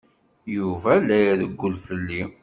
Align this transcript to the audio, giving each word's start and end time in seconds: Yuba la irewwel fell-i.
Yuba 0.55 0.91
la 1.07 1.17
irewwel 1.27 1.75
fell-i. 1.85 2.21